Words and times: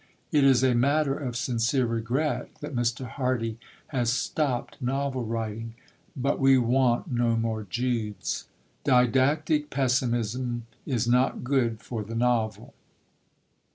It 0.31 0.43
is 0.43 0.63
a 0.63 0.73
matter 0.73 1.13
of 1.15 1.35
sincere 1.37 1.85
regret 1.85 2.49
that 2.59 2.75
Mr. 2.75 3.05
Hardy 3.07 3.59
has 3.89 4.11
stopped 4.11 4.81
novel 4.81 5.23
writing, 5.23 5.75
but 6.17 6.39
we 6.39 6.57
want 6.57 7.11
no 7.11 7.35
more 7.37 7.65
Judes. 7.65 8.45
Didactic 8.83 9.69
pessimism 9.69 10.65
is 10.87 11.07
not 11.07 11.43
good 11.43 11.81
for 11.83 12.03
the 12.03 12.15
novel. 12.15 12.73